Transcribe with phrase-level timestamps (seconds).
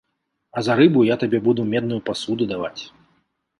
[0.57, 2.77] А за рыбу я табе буду медную пасуду даваць.